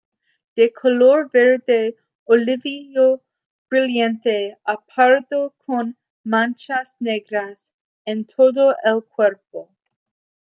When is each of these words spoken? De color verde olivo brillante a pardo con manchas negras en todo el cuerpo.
De 0.55 0.67
color 0.73 1.29
verde 1.29 1.95
olivo 2.27 3.21
brillante 3.69 4.57
a 4.65 4.81
pardo 4.83 5.53
con 5.63 5.95
manchas 6.23 6.97
negras 6.99 7.69
en 8.05 8.25
todo 8.25 8.75
el 8.83 9.03
cuerpo. 9.03 9.69